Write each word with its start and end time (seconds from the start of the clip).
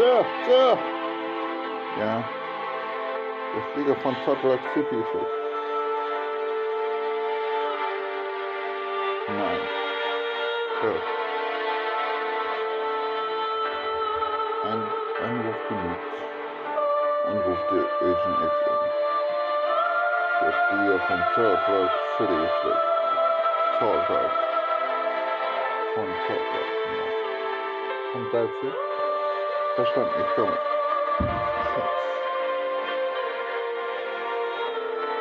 So, 0.00 0.24
so. 0.48 0.78
Ja. 1.98 2.24
Der 3.54 3.62
Flieger 3.74 3.96
von 3.96 4.16
Salt 4.24 4.42
Lake 4.44 4.62
City 4.72 4.96
ist 4.96 5.14
weg. 5.14 5.26
Nein. 9.28 9.60
So. 10.80 10.88
Ein 14.68 14.82
Anruf 15.22 15.68
genutzt. 15.68 16.16
Anruf 17.26 17.58
der 17.70 17.84
Agent 18.08 18.38
XM. 18.48 18.80
Der 20.40 20.52
Flieger 20.52 20.98
von 21.06 21.20
Salt 21.34 21.68
Lake 21.68 21.92
City 22.16 22.34
ist 22.44 22.64
weg. 22.64 22.80
Salt 23.80 24.08
Lake. 24.08 24.49
Lake. 25.96 26.34
Ja. 26.34 27.04
Von 28.12 28.30
Salzig? 28.30 28.74
Verstanden, 29.74 30.14
ich 30.20 30.34
komme. 30.34 30.58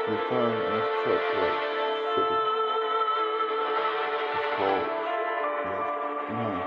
Wir 0.07 0.17
fahren 0.27 0.57
nach 0.69 0.87
Salt 1.03 1.25
Lake 1.39 1.61
City. 2.15 2.37
Ich 4.33 4.47
brauche. 4.57 4.87
Nein. 6.29 6.63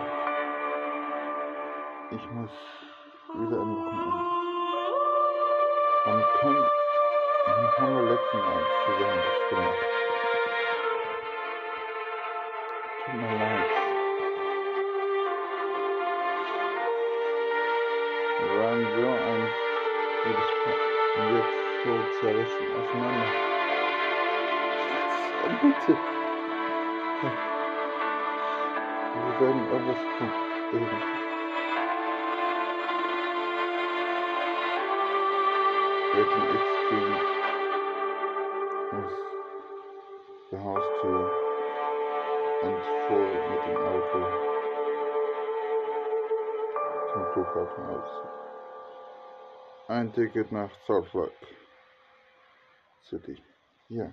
Ich 2.10 2.24
muss 2.30 2.54
wieder 3.34 3.58
am 3.60 3.70
Wochenende. 3.76 4.22
Man 6.06 6.20
kann. 6.40 6.56
Man 7.46 7.78
haben 7.78 7.94
wir 7.96 8.02
letzten 8.12 8.38
Mal 8.38 8.62
zusammen 8.84 9.22
das 9.26 9.38
gemacht. 9.48 9.82
Tut 13.04 13.14
mir 13.14 13.38
leid. 13.38 13.61
Gutes 20.24 20.50
Paar. 20.62 20.78
Und 21.18 21.34
jetzt 21.36 21.56
so 21.84 21.92
zerrissen 22.20 22.66
auseinander. 22.78 23.26
Schatz, 25.42 25.56
bitte. 25.60 25.98
Wir 29.14 29.40
werden 29.40 29.62
irgendwas 29.72 30.02
tun. 30.18 30.30
Irgendwie. 30.72 31.12
Agent 36.12 36.54
X 36.54 36.64
ging 36.90 37.08
aus 38.92 39.14
der 40.50 40.60
Haustür 40.62 41.22
und 42.62 42.78
fuhr 43.08 43.26
mit 43.50 43.62
dem 43.66 43.80
Auto 43.86 44.18
zum 47.12 47.22
Flughafen 47.32 47.84
aus. 47.90 48.41
Ein 49.92 50.10
Ticket 50.14 50.50
nach 50.50 50.70
Salt 50.86 51.12
Lake 51.12 51.36
City. 53.10 53.36
Ja. 53.90 54.10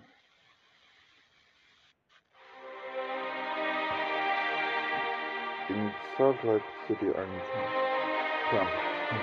In 5.70 5.94
Salt 6.18 6.44
Lake 6.44 6.66
City 6.86 7.06
angekommen. 7.06 7.42
Klar. 8.50 8.68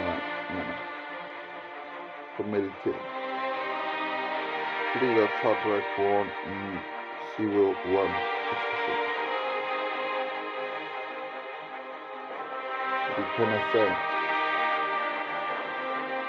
Nein, 0.00 0.22
nein. 0.54 0.74
Vom 2.38 2.50
Militär. 2.50 3.00
Flieger 4.94 5.28
Salt 5.42 5.62
Lake 5.66 5.84
One 5.98 6.30
in 6.46 6.80
Zero 7.36 7.74
One 7.84 8.14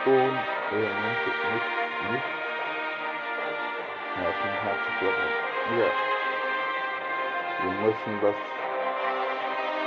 Und, 0.06 0.38
äh, 0.72 0.94
nicht, 0.94 1.26
nicht, 1.26 1.68
nicht. 2.10 2.24
Ja, 4.16 4.32
schon 4.32 4.56
hart 4.62 4.80
zu 4.98 5.04
Ja. 5.76 5.90
Wir 7.62 7.70
müssen 7.70 8.20
das 8.20 8.36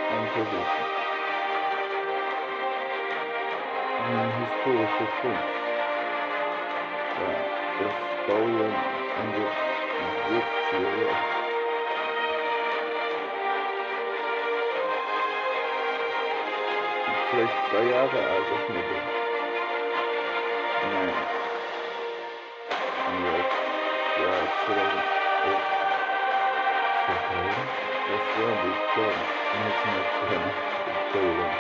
untersuchen. 0.09 0.85
Ein 4.06 4.31
historischer 4.40 5.12
Punkt. 5.22 5.50
Ja, 7.19 7.31
das 7.79 7.96
Baujahr 8.28 8.73
Ende 9.17 9.51
70er 10.28 11.06
Jahre. 11.06 11.37
Vielleicht 17.30 17.54
zwei 17.70 17.84
Jahre 17.84 18.18
alt, 18.18 18.46
das 18.52 18.70
Modell. 18.70 19.04
Nein. 20.94 21.14
Und 23.08 23.20
jetzt, 23.26 23.58
ja, 24.18 24.34
2011. 24.66 25.78
2000? 27.08 27.88
Das 28.08 28.24
war 28.38 28.54
die, 28.64 28.72
ich 28.72 28.94
glaube, 28.94 29.22
1982. 29.58 30.68
Entschuldigung. 31.04 31.54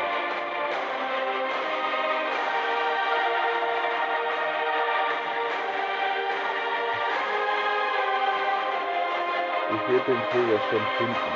Ich 9.69 9.83
werde 9.89 10.05
den 10.05 10.21
Fehler 10.31 10.59
schon 10.69 10.85
finden. 10.97 11.33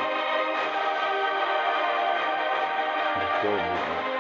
Ich 3.22 3.42
glaube 3.42 3.58
nicht. 3.58 4.11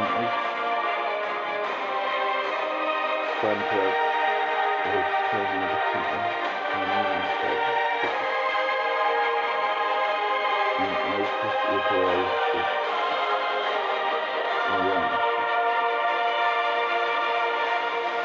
Agent 0.00 0.22
X 0.22 0.32
fand 3.40 3.64
das 3.70 3.96
als 4.84 5.10
quasi 5.28 5.58
richtig 5.58 6.04
Familienseite. 6.70 7.72
Ein 10.78 10.94
altes 11.12 11.54
Urteil. 11.72 12.22
Ja. 14.70 14.98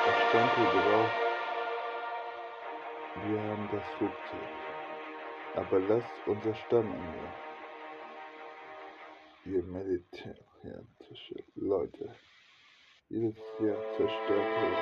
Es 0.08 0.18
stand 0.30 0.52
hier 0.56 0.72
drauf, 0.72 1.12
wir 3.26 3.40
haben 3.42 3.66
das 3.72 3.86
Flugzeug. 3.98 4.50
Aber 5.56 5.80
lasst 5.80 6.28
unser 6.28 6.54
Stamm 6.56 6.88
ändern. 6.92 7.45
Ihr 9.48 9.62
militärische 9.62 11.44
Leute. 11.54 12.16
Jedes 13.10 13.36
Jahr 13.60 13.80
zerstört 13.96 14.52
uns. 14.66 14.80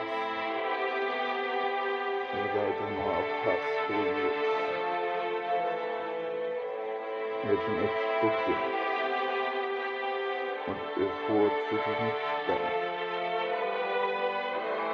Ihr 2.34 2.48
seid 2.54 2.78
nur 2.92 3.12
auf 3.12 3.32
Hass 3.44 3.68
regiert. 3.90 4.54
Agent 7.44 7.84
X 7.84 7.94
guckte 8.22 8.56
und 10.66 10.82
er 11.04 11.12
fuhr 11.28 11.52
zu 11.68 11.76
diesem 11.76 12.12
Stamm, 12.40 12.66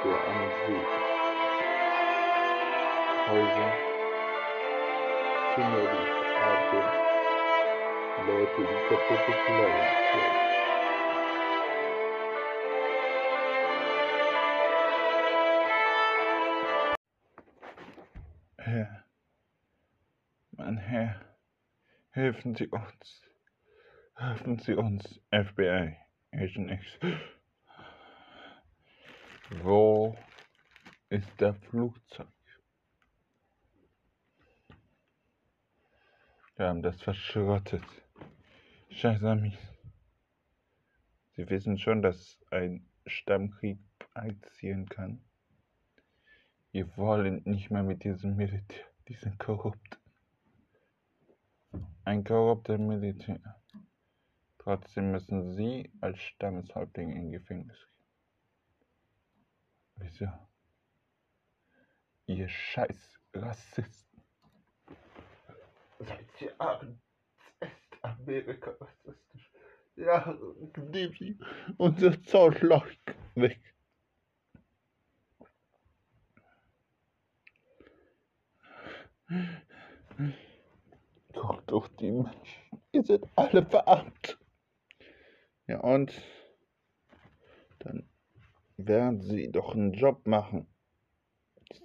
der 0.02 0.18
am 0.26 0.40
See 0.66 0.84
Häuser, 3.28 3.72
Kinder, 5.54 5.84
die 5.92 6.06
atmen, 6.42 7.09
Leute, 8.26 8.56
die 8.58 8.88
kaputte 8.88 9.32
tragen. 9.46 10.00
Herr, 18.58 19.04
mein 20.52 20.76
Herr, 20.76 21.20
helfen 22.10 22.54
Sie 22.54 22.68
uns. 22.68 23.22
Helfen 24.16 24.58
Sie 24.58 24.74
uns, 24.74 25.22
FBI, 25.30 25.96
Agent 26.32 26.70
X. 26.72 26.98
Wo 29.62 30.14
ist 31.08 31.40
der 31.40 31.54
Flugzeug? 31.54 32.28
Wir 36.56 36.68
haben 36.68 36.82
das 36.82 37.00
verschrottet. 37.00 37.82
Mies. 38.90 39.56
Sie 41.36 41.48
wissen 41.48 41.78
schon, 41.78 42.02
dass 42.02 42.38
ein 42.50 42.86
Stammkrieg 43.06 43.78
einziehen 44.14 44.88
kann. 44.88 45.24
Wir 46.72 46.96
wollen 46.96 47.40
nicht 47.44 47.70
mehr 47.70 47.84
mit 47.84 48.04
diesem 48.04 48.36
Militär. 48.36 48.84
Die 49.08 49.14
sind 49.14 49.38
korrupt. 49.38 49.98
Ein 52.04 52.24
korrupter 52.24 52.78
Militär. 52.78 53.62
Trotzdem 54.58 55.12
müssen 55.12 55.54
Sie 55.54 55.90
als 56.00 56.18
Stammeshäuptling 56.20 57.16
in 57.16 57.30
Gefängnis 57.30 57.78
gehen. 57.78 58.06
Wieso? 59.96 60.28
Ihr 62.26 62.48
Scheiß 62.48 63.20
Rassisten. 63.34 64.22
Seit 66.00 66.40
Jahren 66.40 67.00
ist 68.00 68.04
Amerika 68.04 68.70
rassistisch. 68.80 69.50
Ja, 69.96 70.38
nehmen 70.76 71.14
Sie 71.18 71.38
unser 71.76 72.22
Zollloch 72.22 72.86
weg. 73.34 73.60
Doch, 81.32 81.62
doch, 81.62 81.88
die 81.88 82.10
Menschen, 82.10 82.82
ihr 82.92 83.04
seid 83.04 83.22
alle 83.36 83.64
verarmt. 83.64 84.38
Ja, 85.66 85.80
und 85.80 86.12
dann 87.80 88.08
werden 88.76 89.20
Sie 89.20 89.50
doch 89.52 89.74
einen 89.74 89.92
Job 89.92 90.26
machen. 90.26 90.66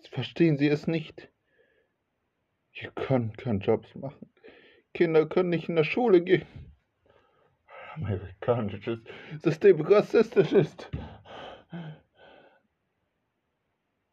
Verstehen 0.09 0.57
Sie 0.57 0.67
es 0.67 0.88
nicht? 0.88 1.31
Wir 2.73 2.91
können 2.91 3.33
keine 3.33 3.59
Jobs 3.59 3.94
machen. 3.95 4.31
Kinder 4.95 5.27
können 5.27 5.50
nicht 5.50 5.69
in 5.69 5.75
der 5.75 5.83
Schule 5.83 6.21
gehen. 6.21 6.47
Amerikanisches 7.95 9.00
System 9.44 9.81
rassistisch 9.81 10.53
ist. 10.53 10.89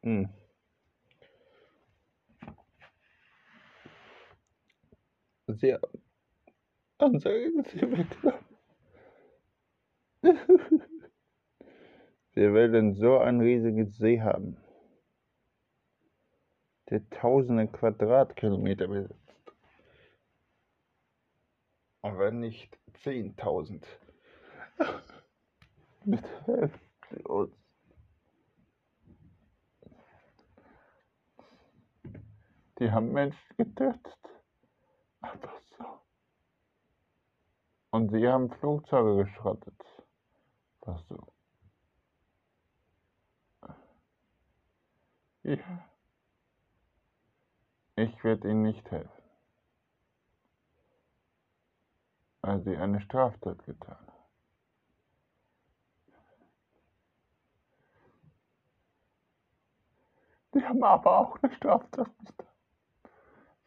Hm. 0.03 0.29
Sehr 5.47 5.81
Ansage 6.99 7.51
Sie 7.65 7.81
weggenommen. 7.83 8.45
Wer 12.35 12.55
will 12.55 12.73
denn 12.73 12.95
so 12.95 13.19
ein 13.19 13.41
riesiges 13.41 13.97
See 13.99 14.21
haben? 14.21 14.57
Der 16.91 17.09
tausende 17.11 17.69
Quadratkilometer 17.69 18.89
besitzt. 18.89 19.22
Wenn 22.03 22.41
nicht 22.41 22.79
zehntausend. 23.03 23.87
Bitte 26.05 26.47
helfen 26.47 26.81
Sie 27.11 27.23
uns. 27.25 27.55
Die 32.79 32.91
haben 32.91 33.13
Menschen 33.13 33.57
getötet. 33.57 34.19
Einfach 35.21 35.61
so. 35.79 35.85
Und 37.91 38.11
sie 38.11 38.27
haben 38.27 38.51
Flugzeuge 38.51 39.25
geschrottet. 39.25 39.81
Ach 40.87 41.01
so. 41.09 41.33
Ja. 45.45 45.89
Ich 47.97 48.25
werde 48.25 48.49
Ihnen 48.49 48.63
nicht 48.63 48.91
helfen, 48.91 49.22
weil 52.43 52.61
Sie 52.63 52.77
eine 52.77 53.01
Straftat 53.01 53.65
getan 53.65 53.97
haben. 53.97 54.13
Sie 60.53 60.63
haben 60.63 60.83
aber 60.85 61.19
auch 61.19 61.43
eine 61.43 61.53
Straftat 61.55 62.11
getan. 62.19 62.47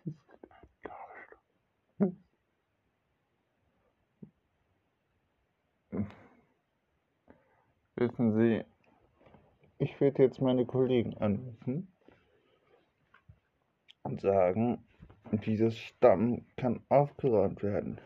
Sie 0.03 0.11
sind 0.11 0.51
ein 0.51 0.91
Arschloch. 0.91 1.35
Wissen 7.95 8.37
Sie, 8.37 8.65
ich 9.77 9.99
werde 10.01 10.23
jetzt 10.23 10.41
meine 10.41 10.65
Kollegen 10.65 11.17
anrufen 11.17 11.91
und 14.03 14.19
sagen, 14.21 14.85
dieses 15.31 15.77
Stamm 15.77 16.45
kann 16.57 16.83
aufgeräumt 16.89 17.63
werden. 17.63 17.99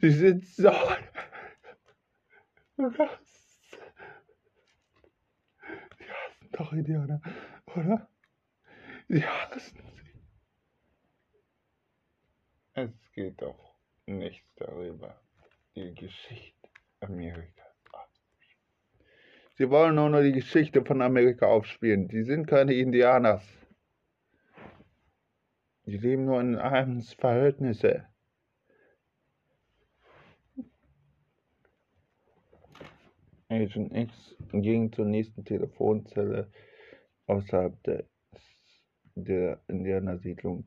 Sie 0.00 0.10
sind 0.10 0.46
so. 0.46 0.70
Was? 2.76 3.08
Sie 5.98 6.10
hassen 6.10 6.48
doch 6.52 6.72
Indianer, 6.72 7.20
oder? 7.66 8.08
Sie 9.08 9.24
hassen 9.24 9.82
sie. 9.94 10.02
Es 12.74 13.12
geht 13.12 13.42
doch 13.42 13.76
nichts 14.06 14.48
darüber, 14.56 15.20
die 15.76 15.94
Geschichte 15.94 16.68
Amerikas. 17.00 17.72
Sie 19.54 19.68
wollen 19.68 19.96
nur, 19.96 20.08
nur 20.08 20.22
die 20.22 20.32
Geschichte 20.32 20.84
von 20.84 21.02
Amerika 21.02 21.46
aufspielen. 21.46 22.08
Die 22.08 22.22
sind 22.22 22.46
keine 22.46 22.72
Indianers. 22.74 23.46
Die 25.84 25.98
leben 25.98 26.24
nur 26.24 26.40
in 26.40 26.56
Armensverhältnisse. 26.56 28.11
Agent 33.52 33.94
X 33.94 34.34
ging 34.52 34.90
zur 34.92 35.04
nächsten 35.04 35.44
Telefonzelle 35.44 36.50
außerhalb 37.26 37.82
des, 37.84 38.06
der 39.14 39.60
Indianersiedlung 39.68 40.64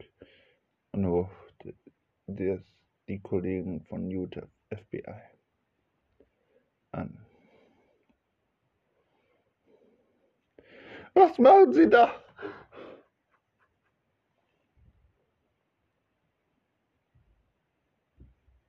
und 0.92 1.06
ruft 1.06 1.74
des, 2.28 2.62
die 3.08 3.20
Kollegen 3.20 3.84
von 3.86 4.10
Utah 4.10 4.48
FBI 4.70 5.04
an. 6.92 7.26
Was 11.14 11.40
machen 11.40 11.74
Sie 11.74 11.90
da? 11.90 12.14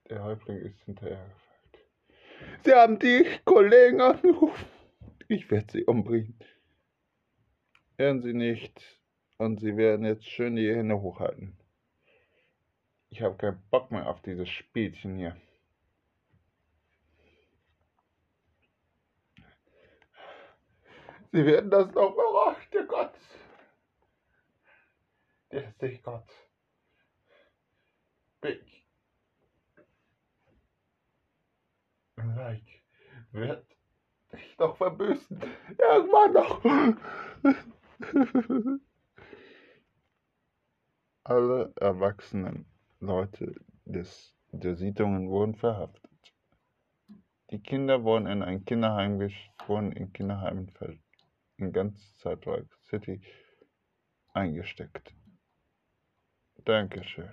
Der 0.08 0.22
Häuptling 0.22 0.58
ist 0.58 0.80
hinterhergefragt. 0.84 1.55
Sie 2.64 2.72
haben 2.72 2.98
die 2.98 3.26
Kollegen 3.44 4.00
angerufen. 4.00 4.66
Ich 5.28 5.50
werde 5.50 5.72
sie 5.72 5.84
umbringen. 5.84 6.38
Hören 7.98 8.22
Sie 8.22 8.34
nicht. 8.34 9.00
Und 9.38 9.60
Sie 9.60 9.76
werden 9.76 10.06
jetzt 10.06 10.24
schön 10.24 10.56
die 10.56 10.74
Hände 10.74 11.00
hochhalten. 11.00 11.56
Ich 13.10 13.22
habe 13.22 13.36
keinen 13.36 13.62
Bock 13.70 13.90
mehr 13.90 14.08
auf 14.08 14.22
dieses 14.22 14.48
Spielchen 14.48 15.16
hier. 15.16 15.36
Sie 21.32 21.44
werden 21.44 21.70
das 21.70 21.92
noch 21.92 22.12
überrascht, 22.12 22.72
der 22.72 22.84
Gott. 22.84 23.14
Der 25.52 25.74
ist 25.80 26.02
Gott. 26.02 26.28
Big. 28.40 28.85
Like 32.46 32.84
wird 33.32 33.66
dich 34.32 34.56
noch 34.58 34.76
verbüßen. 34.76 35.42
Irgendwann 35.78 36.32
noch. 36.32 36.64
Alle 41.24 41.72
erwachsenen 41.80 42.66
Leute 43.00 43.56
des, 43.84 44.32
der 44.52 44.76
Siedlungen 44.76 45.28
wurden 45.28 45.56
verhaftet. 45.56 46.12
Die 47.50 47.60
Kinder 47.60 48.04
wurden 48.04 48.28
in 48.28 48.44
ein 48.44 48.64
Kinderheim, 48.64 49.18
wurden 49.66 49.90
in 49.90 50.12
Kinderheimen 50.12 50.72
in 51.56 51.72
ganz 51.72 52.00
Cyberpunk 52.20 52.72
City 52.84 53.20
eingesteckt. 54.34 55.12
Dankeschön. 56.64 57.32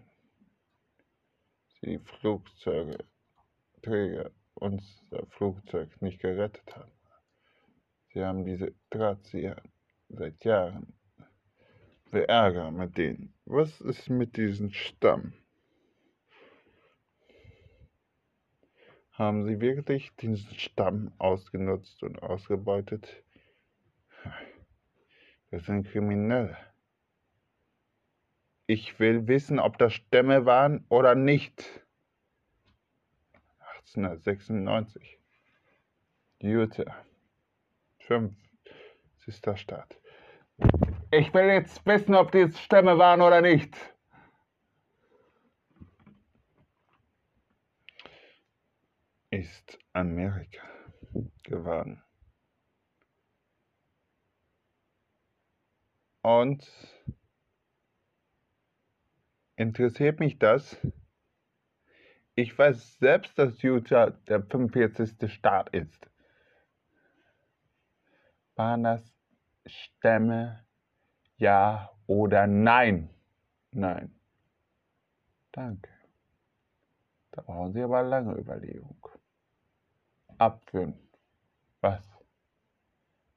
Sie 1.81 1.99
Flugzeuge, 1.99 2.97
Träger 3.83 4.31
unser 4.55 5.25
Flugzeug 5.29 5.89
nicht 6.01 6.19
gerettet 6.19 6.75
haben. 6.75 6.91
Sie 8.13 8.23
haben 8.23 8.45
diese 8.45 8.73
Drahtzieher 8.89 9.61
seit 10.09 10.43
Jahren. 10.45 10.93
Wir 12.11 12.29
ärgern 12.29 12.75
mit 12.75 12.97
denen. 12.97 13.33
Was 13.45 13.81
ist 13.81 14.09
mit 14.09 14.37
diesem 14.37 14.71
Stamm? 14.71 15.33
Haben 19.13 19.45
Sie 19.45 19.59
wirklich 19.61 20.15
diesen 20.15 20.37
Stamm 20.37 21.13
ausgenutzt 21.17 22.03
und 22.03 22.21
ausgebeutet? 22.21 23.23
Das 25.51 25.65
sind 25.65 25.87
Kriminelle. 25.87 26.57
Ich 28.65 28.99
will 28.99 29.27
wissen, 29.27 29.59
ob 29.59 29.77
das 29.77 29.93
Stämme 29.93 30.45
waren 30.45 30.85
oder 30.89 31.13
nicht. 31.13 31.82
1896. 33.85 35.19
Utah. 36.39 37.05
Fünf. 37.99 38.35
Sister 39.17 39.55
Stadt. 39.55 39.97
Ich 41.11 41.33
will 41.33 41.45
jetzt 41.45 41.85
wissen, 41.85 42.15
ob 42.15 42.31
die 42.31 42.51
Stämme 42.51 42.97
waren 42.97 43.21
oder 43.21 43.41
nicht. 43.41 43.75
Ist 49.29 49.79
Amerika 49.93 50.67
geworden. 51.43 52.03
Und 56.21 56.65
interessiert 59.55 60.19
mich 60.19 60.39
das? 60.39 60.77
Ich 62.35 62.57
weiß 62.57 62.97
selbst, 62.97 63.37
dass 63.37 63.61
Utah 63.61 64.09
der 64.09 64.41
45. 64.41 65.31
Staat 65.31 65.69
ist. 65.69 66.09
Waren 68.55 68.83
das 68.83 69.03
Stämme? 69.65 70.65
Ja 71.37 71.91
oder 72.07 72.47
nein? 72.47 73.09
Nein. 73.71 74.15
Danke. 75.51 75.89
Da 77.31 77.41
brauchen 77.41 77.73
Sie 77.73 77.83
aber 77.83 78.01
lange 78.03 78.35
Überlegung. 78.35 79.07
Abführen. 80.37 80.97
Was? 81.81 82.03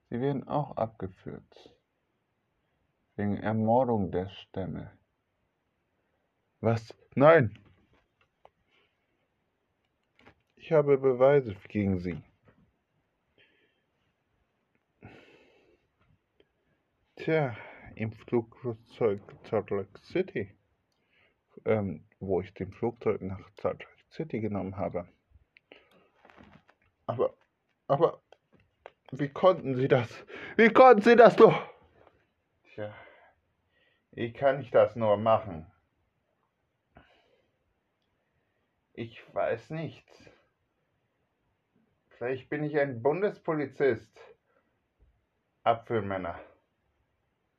Sie 0.09 0.19
werden 0.19 0.47
auch 0.47 0.75
abgeführt. 0.77 1.71
Wegen 3.15 3.37
Ermordung 3.37 4.11
der 4.11 4.29
Stämme. 4.29 4.91
Was? 6.61 6.95
Nein! 7.15 7.66
Ich 10.67 10.73
habe 10.73 10.97
Beweise 10.97 11.55
gegen 11.69 11.97
Sie. 11.97 12.21
Tja, 17.15 17.55
im 17.95 18.11
Flugzeug 18.11 19.21
Salt 19.49 19.69
Lake 19.69 19.97
City, 20.01 20.53
ähm, 21.63 22.05
wo 22.19 22.41
ich 22.41 22.53
den 22.53 22.73
Flugzeug 22.73 23.21
nach 23.21 23.49
Salt 23.61 23.79
Lake 23.79 24.03
City 24.09 24.41
genommen 24.41 24.75
habe. 24.75 25.07
Aber, 27.05 27.33
aber, 27.87 28.21
wie 29.11 29.29
konnten 29.29 29.73
Sie 29.73 29.87
das? 29.87 30.09
Wie 30.57 30.67
konnten 30.67 31.01
Sie 31.01 31.15
das 31.15 31.37
nur? 31.37 31.55
Tja, 32.73 32.93
wie 34.11 34.33
kann 34.33 34.59
ich 34.59 34.69
das 34.71 34.97
nur 34.97 35.15
machen? 35.15 35.65
Ich 38.91 39.33
weiß 39.33 39.69
nicht. 39.69 40.05
Vielleicht 42.17 42.49
bin 42.49 42.63
ich 42.63 42.79
ein 42.79 43.03
Bundespolizist. 43.03 44.19
Apfelmänner. 45.63 46.39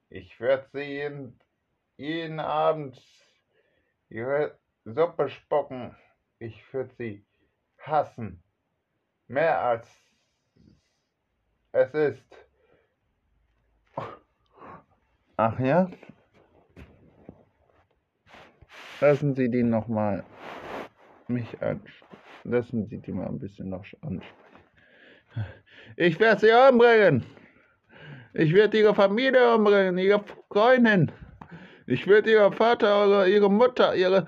Ich 0.09 0.41
werde 0.41 0.67
sie 0.73 0.83
jeden, 0.83 1.39
jeden 1.97 2.41
Abend 2.41 3.01
ihre 4.09 4.59
Suppe 4.85 5.29
spucken. 5.29 5.95
Ich 6.41 6.73
würde 6.73 6.93
sie 6.97 7.25
hassen. 7.79 8.43
Mehr 9.29 9.61
als 9.61 9.87
es 11.71 11.95
ist. 11.95 12.47
Ach 15.37 15.61
ja? 15.61 15.89
Lassen 19.01 19.35
Sie 19.37 19.49
die 19.49 19.63
nochmal 19.63 20.25
mich 21.29 21.63
ansprechen. 21.63 22.19
Lassen 22.43 22.87
Sie 22.87 22.99
die 22.99 23.13
mal 23.13 23.27
ein 23.27 23.39
bisschen 23.39 23.69
noch 23.69 23.85
ansprechen. 24.01 24.48
Ich 25.97 26.21
werde 26.21 26.41
sie 26.41 26.53
umbringen. 26.53 27.25
Ich 28.35 28.53
werde 28.55 28.79
ihre 28.79 28.95
Familie 28.95 29.55
umbringen, 29.55 29.99
ihre 29.99 30.25
Freundin. 30.51 31.11
Ich 31.87 32.07
werde 32.07 32.31
ihre 32.31 32.53
Vater 32.53 33.07
oder 33.07 33.27
ihre 33.27 33.51
Mutter, 33.51 33.97
ihre, 33.97 34.27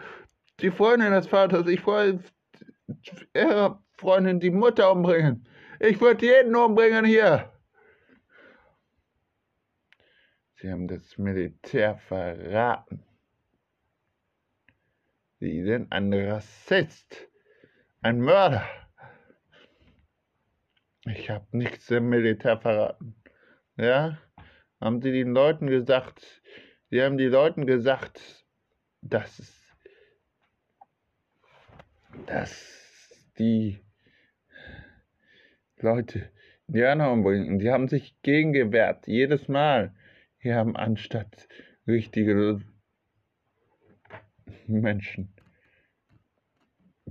die 0.61 0.71
Freundin 0.71 1.13
des 1.13 1.27
Vaters, 1.27 1.67
ich 1.69 1.85
wollte 1.87 2.25
ihre 3.35 3.79
Freundin, 3.93 4.41
die 4.41 4.51
Mutter 4.51 4.91
umbringen. 4.91 5.47
Ich 5.79 6.01
würde 6.01 6.27
jeden 6.27 6.57
umbringen 6.57 7.05
hier. 7.05 7.53
Sie 10.57 10.71
haben 10.71 10.89
das 10.89 11.17
Militär 11.17 11.97
verraten. 11.97 13.03
Sie 15.39 15.65
sind 15.65 15.91
ein 15.91 16.13
Rassist, 16.13 17.29
ein 18.03 18.21
Mörder. 18.21 18.67
Ich 21.07 21.31
habe 21.31 21.47
nichts 21.53 21.91
im 21.91 22.09
Militär 22.09 22.59
verraten. 22.59 23.15
Ja? 23.77 24.19
Haben 24.81 25.01
sie 25.01 25.13
den 25.13 25.33
Leuten 25.33 25.67
gesagt, 25.67 26.43
sie 26.91 27.03
haben 27.03 27.17
die 27.17 27.27
Leuten 27.27 27.67
gesagt, 27.67 28.47
dass, 29.01 29.77
dass 32.27 33.31
die 33.39 33.81
Leute 35.79 36.31
Indianer 36.67 37.11
umbringen. 37.11 37.59
Die 37.59 37.71
haben 37.71 37.89
sich 37.89 38.21
gegengewehrt, 38.23 39.07
jedes 39.07 39.49
Mal. 39.49 39.95
Die 40.43 40.55
haben 40.55 40.77
anstatt 40.77 41.49
richtige 41.87 42.61
Menschen 44.67 45.35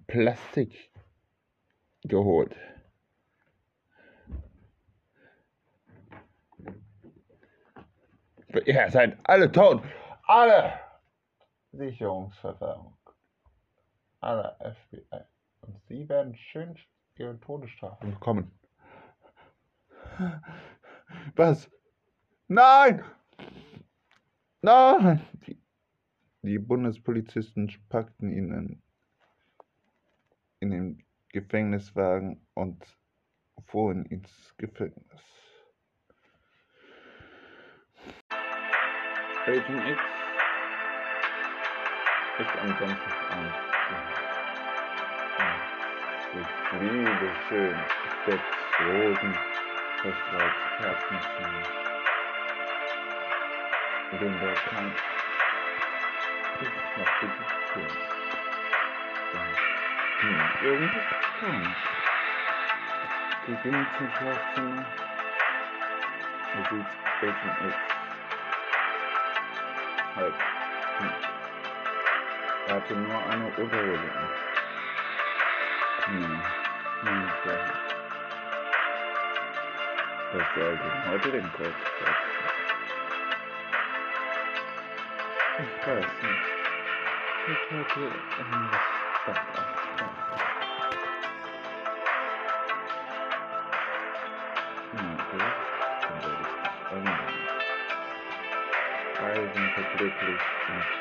Plastik 0.08 0.92
geholt. 2.04 2.56
Ihr 8.66 8.90
seid 8.90 9.18
alle 9.24 9.52
tot. 9.52 9.84
Alle 10.24 10.80
Sicherungsverfahren. 11.72 12.94
Alle 14.22 14.56
FBI. 14.60 15.22
Und 15.62 15.82
sie 15.88 16.10
werden 16.10 16.36
schön 16.36 16.76
ihre 17.16 17.40
Todesstrafe 17.40 18.08
bekommen. 18.08 18.52
Was? 21.36 21.70
Nein! 22.48 23.04
Nein! 24.62 25.22
Die, 25.46 25.62
die 26.42 26.60
Bundespolizisten 26.60 27.72
packten 27.90 28.32
ihn 28.32 28.52
in, 28.52 28.82
in 30.60 30.72
den 30.72 31.06
Gefängniswagen 31.30 32.46
und 32.56 32.84
fuhren 33.66 34.06
ins 34.06 34.56
Gefängnis. 34.58 35.39
Agent 39.50 39.88
X 39.88 40.00
ist 42.38 42.56
am 42.62 42.70
Samstagabend 42.78 43.56
sich 46.34 46.50
liebe 46.80 47.30
schön 47.48 47.80
sechs 48.28 48.52
Rosen 48.80 49.34
verstrahlt 50.02 50.58
Kerzen 50.78 51.20
zu 54.12 54.16
den 54.18 54.34
kann 54.40 54.94
ist 56.60 56.76
noch 56.98 57.14
die 57.20 57.30
Tür 57.74 57.90
hm, 60.20 60.42
irgendwas 60.64 61.08
kommt 61.40 61.76
gehen 63.64 63.88
zum 63.98 64.10
Schlafzimmer 64.12 64.86
er 66.54 66.64
sieht 66.70 66.90
Agent 67.24 67.58
X 67.66 67.99
halb. 70.20 70.34
Hm. 70.98 71.12
Er 72.68 72.76
hatte 72.76 72.94
nur 72.94 73.26
eine 73.26 73.46
Unterhose 73.58 74.12
an. 74.16 74.30
Hm. 76.06 76.42
Hm, 77.02 77.30
so. 77.44 77.52
Das 80.32 80.48
sollte 80.56 80.84
heute 81.10 81.32
den 81.32 81.52
Kurs 81.54 81.74
Ich 85.58 85.88
weiß 85.88 86.06
nicht. 86.22 86.46
Ich 87.48 87.72
hatte 87.72 88.00
irgendwas 88.38 88.90
Thank 100.68 100.88
you. 100.96 100.99